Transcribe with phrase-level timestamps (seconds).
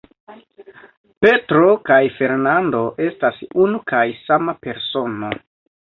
[1.25, 5.31] Petro kaj Fernando estas unu kaj sama persono.